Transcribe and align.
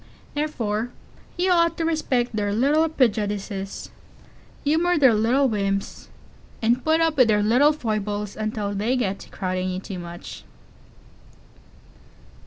Therefore 0.33 0.89
you 1.37 1.51
ought 1.51 1.77
to 1.77 1.85
respect 1.85 2.35
their 2.35 2.51
little 2.55 2.89
prejudices, 2.89 3.85
and 4.55 4.63
humor 4.63 4.97
their 4.97 5.13
little 5.13 5.47
whims, 5.47 6.09
and 6.59 6.83
put 6.83 7.01
up 7.01 7.17
with 7.17 7.27
their 7.27 7.43
little 7.43 7.71
foibles 7.71 8.35
until 8.35 8.73
they 8.73 8.95
get 8.97 9.19
to 9.19 9.29
crowding 9.29 9.69
you 9.69 9.79
too 9.79 9.99
much. 9.99 10.43